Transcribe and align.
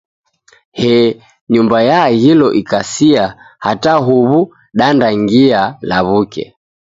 Hee, 0.79 1.05
nyumba 1.51 1.77
yaaghilo 1.89 2.47
ikasia 2.61 3.25
hata 3.65 3.91
huw'u 4.05 4.39
dandaingia 4.77 5.61
law'uke. 5.89 6.43